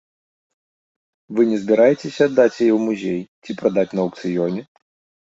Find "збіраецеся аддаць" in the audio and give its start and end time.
1.65-2.55